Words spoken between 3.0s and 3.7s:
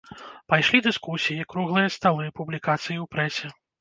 ў прэсе.